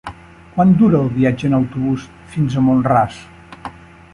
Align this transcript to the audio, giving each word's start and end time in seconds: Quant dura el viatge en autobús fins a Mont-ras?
Quant 0.53 0.71
dura 0.79 1.01
el 1.07 1.11
viatge 1.17 1.45
en 1.49 1.53
autobús 1.57 2.07
fins 2.33 2.57
a 2.57 2.65
Mont-ras? 2.71 3.21